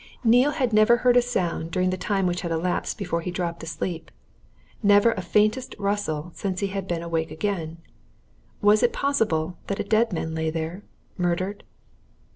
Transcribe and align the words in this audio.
Neale 0.23 0.53
had 0.53 0.73
never 0.73 0.97
heard 0.97 1.15
a 1.15 1.21
sound 1.21 1.69
during 1.69 1.91
the 1.91 1.95
time 1.95 2.25
which 2.25 2.41
had 2.41 2.49
elapsed 2.51 2.97
before 2.97 3.21
he 3.21 3.29
dropped 3.29 3.61
asleep, 3.61 4.09
never 4.81 5.11
a 5.11 5.21
faintest 5.21 5.75
rustle 5.77 6.31
since 6.33 6.59
he 6.59 6.69
had 6.69 6.87
been 6.87 7.03
awake 7.03 7.29
again. 7.29 7.77
Was 8.63 8.81
it 8.81 8.93
possible 8.93 9.59
that 9.67 9.79
a 9.79 9.83
dead 9.83 10.11
man 10.11 10.33
lay 10.33 10.49
there 10.49 10.81
murdered? 11.19 11.63